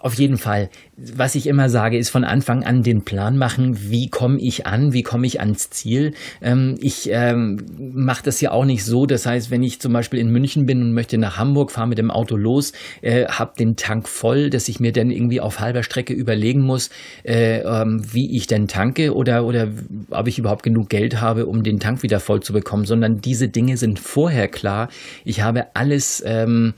auf 0.00 0.14
jeden 0.14 0.38
Fall, 0.38 0.70
was 0.96 1.34
ich 1.34 1.46
immer 1.46 1.68
sage, 1.68 1.98
ist 1.98 2.10
von 2.10 2.24
Anfang 2.24 2.64
an 2.64 2.82
den 2.82 3.04
Plan 3.04 3.36
machen, 3.36 3.90
wie 3.90 4.08
komme 4.08 4.40
ich 4.40 4.66
an, 4.66 4.92
wie 4.92 5.02
komme 5.02 5.26
ich 5.26 5.40
ans 5.40 5.70
Ziel. 5.70 6.14
Ähm, 6.40 6.76
ich 6.80 7.08
ähm, 7.10 7.64
mache 7.78 8.22
das 8.24 8.40
ja 8.40 8.50
auch 8.50 8.64
nicht 8.64 8.84
so, 8.84 9.06
das 9.06 9.26
heißt, 9.26 9.50
wenn 9.50 9.62
ich 9.62 9.80
zum 9.80 9.92
Beispiel 9.92 10.20
in 10.20 10.30
München 10.30 10.66
bin 10.66 10.80
und 10.80 10.92
möchte 10.92 11.18
nach 11.18 11.36
Hamburg, 11.36 11.70
fahre 11.70 11.88
mit 11.88 11.98
dem 11.98 12.10
Auto 12.10 12.36
los, 12.36 12.72
äh, 13.02 13.26
habe 13.26 13.52
den 13.58 13.76
Tank 13.76 14.08
voll, 14.08 14.50
dass 14.50 14.68
ich 14.68 14.80
mir 14.80 14.92
dann 14.92 15.10
irgendwie 15.10 15.40
auf 15.40 15.60
halber 15.60 15.82
Strecke 15.82 16.14
überlegen 16.14 16.62
muss, 16.62 16.90
äh, 17.24 17.60
ähm, 17.60 18.02
wie 18.12 18.36
ich 18.36 18.46
denn 18.46 18.68
tanke 18.68 19.14
oder, 19.14 19.44
oder 19.44 19.68
ob 20.10 20.28
ich 20.28 20.38
überhaupt 20.38 20.62
genug 20.62 20.88
Geld 20.88 21.20
habe, 21.20 21.46
um 21.46 21.62
den 21.62 21.80
Tank 21.80 22.02
wieder 22.02 22.20
voll 22.20 22.40
zu 22.40 22.52
bekommen, 22.52 22.84
sondern 22.84 23.20
diese 23.20 23.48
Dinge 23.48 23.76
sind 23.76 23.98
vorher 23.98 24.48
klar. 24.48 24.88
Ich 25.24 25.40
habe 25.42 25.66
alles... 25.74 26.22
Ähm, 26.26 26.74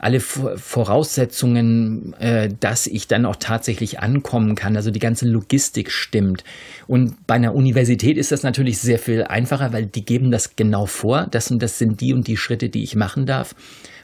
alle 0.00 0.20
Voraussetzungen, 0.20 2.14
äh, 2.14 2.48
dass 2.58 2.86
ich 2.86 3.06
dann 3.06 3.26
auch 3.26 3.36
tatsächlich 3.36 4.00
ankommen 4.00 4.54
kann. 4.54 4.74
Also 4.76 4.90
die 4.90 4.98
ganze 4.98 5.28
Logistik 5.28 5.90
stimmt. 5.90 6.42
Und 6.86 7.26
bei 7.26 7.34
einer 7.34 7.54
Universität 7.54 8.16
ist 8.16 8.32
das 8.32 8.42
natürlich 8.42 8.78
sehr 8.78 8.98
viel 8.98 9.24
einfacher, 9.24 9.74
weil 9.74 9.84
die 9.84 10.04
geben 10.04 10.30
das 10.30 10.56
genau 10.56 10.86
vor. 10.86 11.26
Das 11.30 11.50
und 11.50 11.62
das 11.62 11.78
sind 11.78 12.00
die 12.00 12.14
und 12.14 12.26
die 12.28 12.38
Schritte, 12.38 12.70
die 12.70 12.82
ich 12.82 12.96
machen 12.96 13.26
darf. 13.26 13.54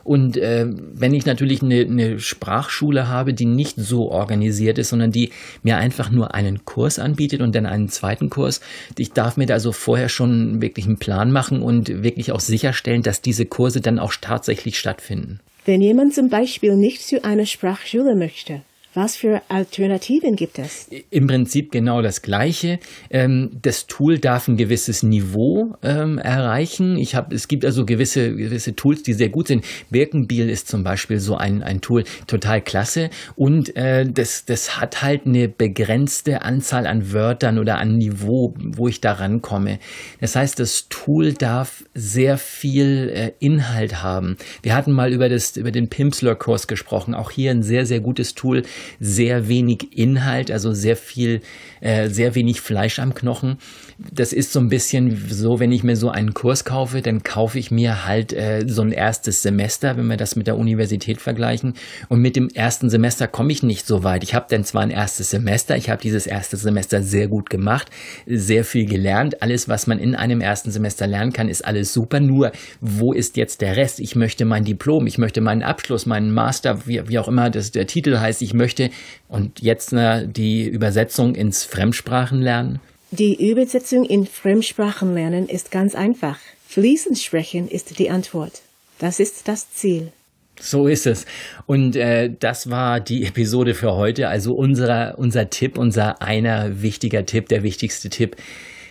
Und 0.04 0.36
äh, 0.36 0.66
wenn 0.68 1.14
ich 1.14 1.26
natürlich 1.26 1.62
eine, 1.62 1.80
eine 1.80 2.20
Sprachschule 2.20 3.08
habe, 3.08 3.34
die 3.34 3.46
nicht 3.46 3.76
so 3.76 4.10
organisiert 4.12 4.78
ist, 4.78 4.90
sondern 4.90 5.10
die 5.10 5.32
mir 5.64 5.78
einfach 5.78 6.10
nur 6.10 6.32
einen 6.32 6.64
Kurs 6.64 6.98
anbietet 7.00 7.40
und 7.40 7.56
dann 7.56 7.66
einen 7.66 7.88
zweiten 7.88 8.30
Kurs, 8.30 8.60
ich 8.96 9.12
darf 9.12 9.36
mir 9.36 9.46
da 9.46 9.54
also 9.54 9.72
vorher 9.72 10.08
schon 10.08 10.62
wirklich 10.62 10.86
einen 10.86 10.98
Plan 10.98 11.32
machen 11.32 11.60
und 11.60 12.04
wirklich 12.04 12.30
auch 12.30 12.40
sicherstellen, 12.40 13.02
dass 13.02 13.20
diese 13.20 13.46
Kurse 13.46 13.80
dann 13.80 13.98
auch 13.98 14.12
tatsächlich 14.20 14.78
stattfinden. 14.78 15.40
Wenn 15.66 15.82
jemand 15.82 16.14
zum 16.14 16.28
Beispiel 16.28 16.76
nicht 16.76 17.02
zu 17.02 17.24
einer 17.24 17.44
Sprachschule 17.44 18.14
möchte, 18.14 18.62
was 18.96 19.14
für 19.14 19.42
Alternativen 19.48 20.36
gibt 20.36 20.58
es? 20.58 20.88
Im 21.10 21.26
Prinzip 21.26 21.70
genau 21.70 22.00
das 22.00 22.22
Gleiche. 22.22 22.78
Ähm, 23.10 23.50
das 23.60 23.86
Tool 23.86 24.18
darf 24.18 24.48
ein 24.48 24.56
gewisses 24.56 25.02
Niveau 25.02 25.74
ähm, 25.82 26.18
erreichen. 26.18 26.96
Ich 26.96 27.14
habe, 27.14 27.34
es 27.34 27.46
gibt 27.46 27.64
also 27.64 27.84
gewisse, 27.84 28.34
gewisse 28.34 28.74
Tools, 28.74 29.02
die 29.02 29.12
sehr 29.12 29.28
gut 29.28 29.48
sind. 29.48 29.64
Birkenbiel 29.90 30.48
ist 30.48 30.68
zum 30.68 30.82
Beispiel 30.82 31.18
so 31.18 31.36
ein, 31.36 31.62
ein 31.62 31.82
Tool, 31.82 32.04
total 32.26 32.62
klasse. 32.62 33.10
Und 33.36 33.76
äh, 33.76 34.06
das, 34.10 34.46
das 34.46 34.80
hat 34.80 35.02
halt 35.02 35.26
eine 35.26 35.48
begrenzte 35.48 36.42
Anzahl 36.42 36.86
an 36.86 37.12
Wörtern 37.12 37.58
oder 37.58 37.78
an 37.78 37.98
Niveau, 37.98 38.54
wo 38.58 38.88
ich 38.88 39.00
da 39.00 39.12
rankomme. 39.12 39.78
Das 40.20 40.36
heißt, 40.36 40.58
das 40.58 40.88
Tool 40.88 41.34
darf 41.34 41.84
sehr 41.94 42.38
viel 42.38 43.10
äh, 43.14 43.32
Inhalt 43.40 44.02
haben. 44.02 44.36
Wir 44.62 44.74
hatten 44.74 44.92
mal 44.92 45.12
über, 45.12 45.28
das, 45.28 45.56
über 45.56 45.70
den 45.70 45.88
Pimsleur-Kurs 45.88 46.66
gesprochen. 46.66 47.14
Auch 47.14 47.30
hier 47.30 47.50
ein 47.50 47.62
sehr, 47.62 47.84
sehr 47.84 48.00
gutes 48.00 48.34
Tool 48.34 48.62
sehr 49.00 49.48
wenig 49.48 49.96
Inhalt, 49.96 50.50
also 50.50 50.72
sehr 50.72 50.96
viel, 50.96 51.40
äh, 51.80 52.08
sehr 52.08 52.34
wenig 52.34 52.60
Fleisch 52.60 52.98
am 52.98 53.14
Knochen. 53.14 53.58
Das 53.98 54.32
ist 54.32 54.52
so 54.52 54.60
ein 54.60 54.68
bisschen 54.68 55.26
so, 55.30 55.58
wenn 55.58 55.72
ich 55.72 55.82
mir 55.82 55.96
so 55.96 56.10
einen 56.10 56.34
Kurs 56.34 56.64
kaufe, 56.64 57.00
dann 57.00 57.22
kaufe 57.22 57.58
ich 57.58 57.70
mir 57.70 58.06
halt 58.06 58.32
äh, 58.32 58.64
so 58.66 58.82
ein 58.82 58.92
erstes 58.92 59.42
Semester, 59.42 59.96
wenn 59.96 60.06
wir 60.06 60.16
das 60.16 60.36
mit 60.36 60.46
der 60.46 60.58
Universität 60.58 61.20
vergleichen. 61.20 61.74
Und 62.08 62.20
mit 62.20 62.36
dem 62.36 62.48
ersten 62.50 62.90
Semester 62.90 63.26
komme 63.26 63.52
ich 63.52 63.62
nicht 63.62 63.86
so 63.86 64.04
weit. 64.04 64.22
Ich 64.22 64.34
habe 64.34 64.46
dann 64.50 64.64
zwar 64.64 64.82
ein 64.82 64.90
erstes 64.90 65.30
Semester, 65.30 65.76
ich 65.76 65.88
habe 65.88 66.02
dieses 66.02 66.26
erste 66.26 66.56
Semester 66.56 67.02
sehr 67.02 67.28
gut 67.28 67.48
gemacht, 67.48 67.90
sehr 68.26 68.64
viel 68.64 68.86
gelernt. 68.86 69.42
Alles, 69.42 69.68
was 69.68 69.86
man 69.86 69.98
in 69.98 70.14
einem 70.14 70.40
ersten 70.40 70.70
Semester 70.70 71.06
lernen 71.06 71.32
kann, 71.32 71.48
ist 71.48 71.64
alles 71.64 71.92
super. 71.92 72.20
Nur, 72.20 72.52
wo 72.80 73.12
ist 73.14 73.36
jetzt 73.36 73.62
der 73.62 73.76
Rest? 73.76 74.00
Ich 74.00 74.14
möchte 74.14 74.44
mein 74.44 74.64
Diplom, 74.64 75.06
ich 75.06 75.16
möchte 75.16 75.40
meinen 75.40 75.62
Abschluss, 75.62 76.04
meinen 76.04 76.32
Master, 76.32 76.86
wie, 76.86 77.08
wie 77.08 77.18
auch 77.18 77.28
immer 77.28 77.48
das, 77.48 77.70
der 77.70 77.86
Titel 77.86 78.18
heißt. 78.18 78.42
Ich 78.42 78.52
möchte 78.52 78.90
und 79.28 79.60
jetzt 79.60 79.92
na, 79.92 80.22
die 80.22 80.68
Übersetzung 80.68 81.34
ins 81.34 81.64
Fremdsprachenlernen? 81.64 82.80
Die 83.18 83.50
Übersetzung 83.50 84.04
in 84.04 84.26
Fremdsprachenlernen 84.26 85.48
ist 85.48 85.70
ganz 85.70 85.94
einfach. 85.94 86.38
Fließend 86.68 87.18
sprechen 87.18 87.66
ist 87.66 87.98
die 87.98 88.10
Antwort. 88.10 88.60
Das 88.98 89.20
ist 89.20 89.48
das 89.48 89.72
Ziel. 89.72 90.12
So 90.60 90.86
ist 90.86 91.06
es. 91.06 91.24
Und 91.64 91.96
äh, 91.96 92.30
das 92.38 92.68
war 92.68 93.00
die 93.00 93.24
Episode 93.24 93.72
für 93.72 93.94
heute. 93.94 94.28
Also 94.28 94.52
unser, 94.52 95.18
unser 95.18 95.48
Tipp, 95.48 95.78
unser 95.78 96.20
einer 96.20 96.82
wichtiger 96.82 97.24
Tipp, 97.24 97.48
der 97.48 97.62
wichtigste 97.62 98.10
Tipp, 98.10 98.36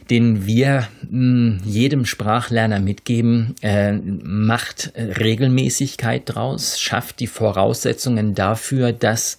den 0.10 0.48
wir 0.48 0.88
mh, 1.04 1.10
hm, 1.12 1.62
jedem 1.64 2.06
Sprachlerner 2.08 2.80
mitgeben. 2.80 3.54
Äh, 3.62 3.94
macht 3.94 4.92
Regelmäßigkeit 4.96 6.24
draus, 6.26 6.80
schafft 6.80 7.20
die 7.20 7.28
Voraussetzungen 7.28 8.34
dafür, 8.34 8.92
dass 8.92 9.38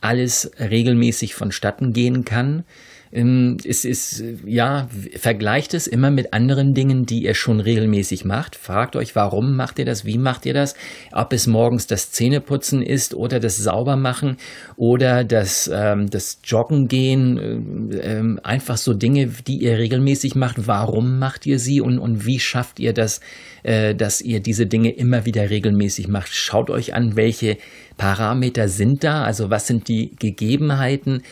alles 0.00 0.50
regelmäßig 0.58 1.34
vonstatten 1.34 1.92
gehen 1.92 2.24
kann. 2.24 2.64
Ähm, 3.12 3.58
es 3.64 3.84
ist, 3.84 4.24
ja, 4.46 4.88
vergleicht 5.16 5.74
es 5.74 5.86
immer 5.86 6.10
mit 6.10 6.32
anderen 6.32 6.72
Dingen, 6.72 7.04
die 7.04 7.24
ihr 7.24 7.34
schon 7.34 7.60
regelmäßig 7.60 8.24
macht. 8.24 8.56
Fragt 8.56 8.96
euch, 8.96 9.14
warum 9.14 9.54
macht 9.54 9.78
ihr 9.78 9.84
das? 9.84 10.04
Wie 10.06 10.18
macht 10.18 10.46
ihr 10.46 10.54
das? 10.54 10.74
Ob 11.12 11.32
es 11.32 11.46
morgens 11.46 11.86
das 11.86 12.10
Zähneputzen 12.10 12.82
ist 12.82 13.14
oder 13.14 13.38
das 13.38 13.58
Saubermachen 13.58 14.38
oder 14.76 15.24
das, 15.24 15.70
ähm, 15.72 16.06
das 16.08 16.40
Joggen 16.44 16.88
gehen. 16.88 17.90
Ähm, 18.02 18.40
einfach 18.42 18.78
so 18.78 18.94
Dinge, 18.94 19.26
die 19.46 19.58
ihr 19.58 19.78
regelmäßig 19.78 20.34
macht. 20.34 20.66
Warum 20.66 21.18
macht 21.18 21.44
ihr 21.46 21.58
sie 21.58 21.80
und, 21.82 21.98
und 21.98 22.24
wie 22.24 22.40
schafft 22.40 22.80
ihr 22.80 22.94
das, 22.94 23.20
äh, 23.62 23.94
dass 23.94 24.22
ihr 24.22 24.40
diese 24.40 24.66
Dinge 24.66 24.90
immer 24.90 25.26
wieder 25.26 25.50
regelmäßig 25.50 26.08
macht? 26.08 26.30
Schaut 26.32 26.70
euch 26.70 26.94
an, 26.94 27.14
welche 27.14 27.58
Parameter 27.98 28.68
sind 28.68 29.04
da, 29.04 29.22
also 29.22 29.50
was 29.50 29.66
sind 29.66 29.88
die 29.88 30.12
Gegebenheiten. 30.18 31.22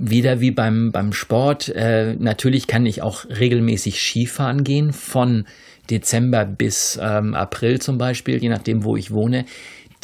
Wieder 0.00 0.40
wie 0.40 0.52
beim, 0.52 0.92
beim 0.92 1.12
Sport. 1.12 1.68
Äh, 1.70 2.14
natürlich 2.18 2.68
kann 2.68 2.86
ich 2.86 3.02
auch 3.02 3.24
regelmäßig 3.24 4.00
Skifahren 4.00 4.62
gehen, 4.62 4.92
von 4.92 5.44
Dezember 5.90 6.44
bis 6.44 6.98
ähm, 7.02 7.34
April 7.34 7.80
zum 7.80 7.98
Beispiel, 7.98 8.40
je 8.40 8.48
nachdem, 8.48 8.84
wo 8.84 8.96
ich 8.96 9.10
wohne. 9.10 9.44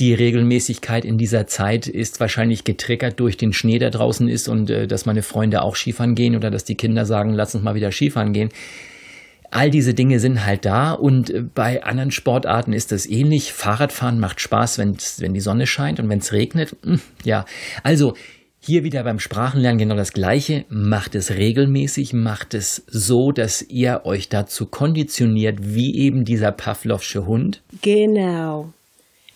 Die 0.00 0.12
Regelmäßigkeit 0.12 1.04
in 1.04 1.18
dieser 1.18 1.46
Zeit 1.46 1.86
ist 1.86 2.18
wahrscheinlich 2.18 2.64
getriggert 2.64 3.20
durch 3.20 3.36
den 3.36 3.52
Schnee, 3.52 3.78
der 3.78 3.90
draußen 3.90 4.28
ist 4.28 4.48
und 4.48 4.68
äh, 4.68 4.88
dass 4.88 5.06
meine 5.06 5.22
Freunde 5.22 5.62
auch 5.62 5.76
Skifahren 5.76 6.16
gehen 6.16 6.34
oder 6.34 6.50
dass 6.50 6.64
die 6.64 6.74
Kinder 6.74 7.06
sagen, 7.06 7.32
lass 7.32 7.54
uns 7.54 7.62
mal 7.62 7.76
wieder 7.76 7.92
Skifahren 7.92 8.32
gehen. 8.32 8.48
All 9.52 9.70
diese 9.70 9.94
Dinge 9.94 10.18
sind 10.18 10.44
halt 10.44 10.64
da 10.64 10.90
und 10.90 11.30
äh, 11.30 11.44
bei 11.54 11.84
anderen 11.84 12.10
Sportarten 12.10 12.72
ist 12.72 12.90
das 12.90 13.06
ähnlich. 13.06 13.52
Fahrradfahren 13.52 14.18
macht 14.18 14.40
Spaß, 14.40 14.78
wenn 14.78 15.34
die 15.34 15.40
Sonne 15.40 15.68
scheint 15.68 16.00
und 16.00 16.08
wenn 16.08 16.18
es 16.18 16.32
regnet. 16.32 16.74
Hm, 16.82 17.00
ja, 17.22 17.44
also 17.84 18.14
hier 18.64 18.82
wieder 18.82 19.04
beim 19.04 19.18
Sprachenlernen 19.18 19.78
genau 19.78 19.94
das 19.94 20.12
Gleiche. 20.12 20.64
Macht 20.68 21.14
es 21.14 21.32
regelmäßig, 21.32 22.14
macht 22.14 22.54
es 22.54 22.82
so, 22.86 23.30
dass 23.30 23.62
ihr 23.62 24.02
euch 24.04 24.28
dazu 24.28 24.66
konditioniert, 24.66 25.58
wie 25.60 25.96
eben 25.96 26.24
dieser 26.24 26.50
Pavlovsche 26.50 27.26
Hund. 27.26 27.62
Genau. 27.82 28.72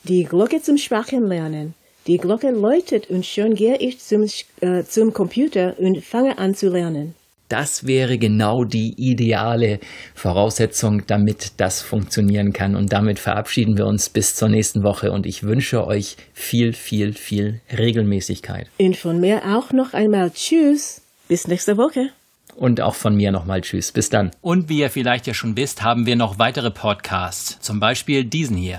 Die 0.05 0.25
Glocke 0.25 0.63
zum 0.63 0.79
Sprachenlernen. 0.79 1.75
Die 2.07 2.17
Glocke 2.17 2.51
läutet 2.51 3.11
und 3.11 3.27
schon 3.27 3.55
gehe 3.55 3.77
ich 3.77 3.99
zum, 3.99 4.25
äh, 4.61 4.85
zum 4.85 5.13
Computer 5.13 5.75
und 5.79 6.03
fange 6.03 6.39
an 6.39 6.55
zu 6.55 6.71
lernen. 6.71 7.15
Das 7.49 7.87
wäre 7.87 8.19
genau 8.19 8.65
die 8.65 8.95
ideale 8.99 9.81
Voraussetzung, 10.15 11.07
damit 11.07 11.53
das 11.57 11.81
funktionieren 11.81 12.53
kann. 12.53 12.77
Und 12.77 12.93
damit 12.93 13.19
verabschieden 13.19 13.79
wir 13.79 13.87
uns 13.87 14.11
bis 14.11 14.35
zur 14.35 14.49
nächsten 14.51 14.83
Woche 14.83 15.13
und 15.13 15.25
ich 15.25 15.43
wünsche 15.43 15.87
euch 15.87 16.17
viel, 16.35 16.75
viel, 16.75 17.15
viel 17.15 17.61
Regelmäßigkeit. 17.77 18.69
Und 18.79 18.97
von 18.97 19.19
mir 19.19 19.43
auch 19.57 19.73
noch 19.73 19.95
einmal 19.95 20.31
Tschüss. 20.31 21.01
Bis 21.29 21.49
nächste 21.49 21.77
Woche. 21.77 22.11
Und 22.57 22.81
auch 22.81 22.95
von 22.95 23.15
mir 23.15 23.31
nochmal 23.31 23.61
Tschüss. 23.61 23.93
Bis 23.93 24.11
dann. 24.11 24.31
Und 24.41 24.69
wie 24.69 24.81
ihr 24.81 24.91
vielleicht 24.91 25.27
ja 25.27 25.33
schon 25.33 25.57
wisst, 25.57 25.83
haben 25.83 26.07
wir 26.07 26.17
noch 26.17 26.39
weitere 26.39 26.71
Podcasts. 26.71 27.59
Zum 27.61 27.81
Beispiel 27.81 28.25
diesen 28.25 28.57
hier. 28.57 28.79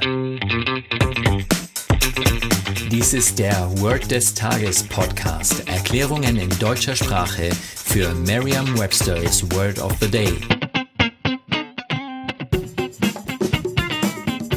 Dies 2.91 3.13
ist 3.13 3.39
der 3.39 3.69
Word 3.81 4.09
des 4.11 4.33
Tages 4.33 4.83
Podcast. 4.83 5.67
Erklärungen 5.67 6.37
in 6.37 6.49
deutscher 6.59 6.95
Sprache 6.95 7.51
für 7.53 8.13
Merriam-Webster's 8.13 9.43
Word 9.51 9.79
of 9.79 9.93
the 9.99 10.09
Day. 10.09 10.33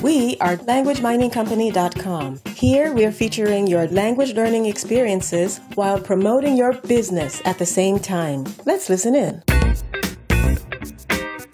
We 0.02 0.37
are 0.40 0.57
LanguageMiningCompany.com. 0.57 2.40
Here 2.54 2.92
we 2.95 3.04
are 3.04 3.12
featuring 3.12 3.66
your 3.66 3.87
language 3.88 4.35
learning 4.35 4.66
experiences 4.66 5.61
while 5.76 6.00
promoting 6.00 6.57
your 6.59 6.75
business 6.88 7.40
at 7.45 7.59
the 7.59 7.66
same 7.66 7.99
time. 7.99 8.45
Let's 8.66 8.88
listen 8.88 9.14
in. 9.14 9.42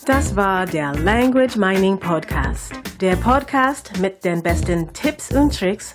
Das 0.07 0.35
war 0.35 0.65
der 0.65 0.95
Language 0.95 1.57
Mining 1.57 1.99
Podcast. 1.99 2.73
Der 3.01 3.15
Podcast 3.15 3.99
mit 4.01 4.25
den 4.25 4.43
besten 4.43 4.93
Tipps 4.93 5.31
und 5.33 5.57
Tricks 5.57 5.95